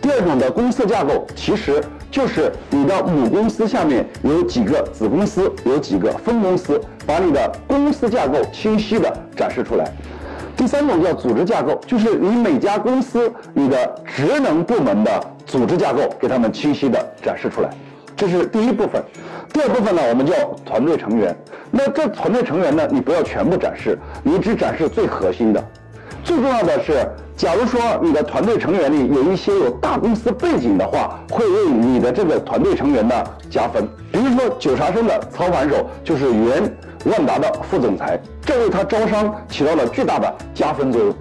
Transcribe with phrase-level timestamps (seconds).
[0.00, 9.92] 第二种的公司架构，其实就是你的母公司下面有几个子公司，有几个分公司，把你的公司架构清晰的展示出来。
[10.56, 17.70] 第三种叫组织架构，就是你每家公司你的职能部门的组织架构，给他们清晰的展示出来。
[18.16, 19.02] 这是第一部分。
[19.52, 21.34] 第二部分呢，我们叫团队成员。
[21.70, 25.64] 那这团队成员呢，你不要全部展示，你只展示最核心的。
[26.22, 27.08] 最重要的是，
[27.40, 33.14] 假如说你的团队成员里有一些有大公司背景的话，会为你的这个团队成员呢
[33.48, 33.88] 加分。
[34.12, 36.70] 比如说九茶生的操盘手就是原
[37.06, 41.14] 万达的副总裁，这为他招商起到了巨大的加分作用。